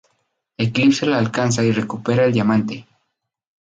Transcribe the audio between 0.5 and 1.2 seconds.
Eclipso la